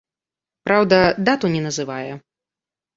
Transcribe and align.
Праўда, 0.69 0.97
дату 1.29 1.55
не 1.59 1.65
называе. 1.69 2.11